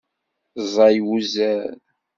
Ẓẓay 0.65 0.97
wuzzal. 1.07 1.69